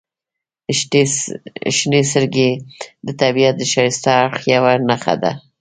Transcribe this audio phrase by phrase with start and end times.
[1.77, 2.49] •شنې سترګې
[3.05, 5.31] د طبیعت د ښایسته اړخ یوه نښه ده.